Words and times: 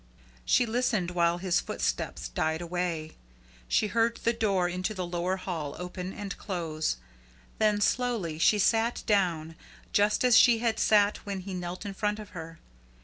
She 0.45 0.65
listened 0.65 1.11
while 1.11 1.37
his 1.37 1.59
footsteps 1.59 2.27
died 2.29 2.59
away. 2.59 3.17
She 3.67 3.85
heard 3.85 4.17
the 4.23 4.33
door 4.33 4.67
into 4.67 4.95
the 4.95 5.05
lower 5.05 5.37
hall 5.37 5.75
open 5.77 6.11
and 6.11 6.35
close. 6.39 6.97
Then 7.59 7.79
slowly 7.81 8.39
she 8.39 8.57
sat 8.57 9.03
down 9.05 9.55
just 9.93 10.23
as 10.25 10.35
she 10.35 10.57
had 10.57 10.79
sat 10.79 11.17
when 11.17 11.41
he 11.41 11.53
knelt 11.53 11.85
in 11.85 11.93
front 11.93 12.17
of 12.17 12.29
her. 12.29 12.57